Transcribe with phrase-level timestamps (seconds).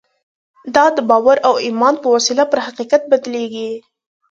[0.75, 3.69] دا د باور او ایمان په وسیله پر حقیقت بدلېږي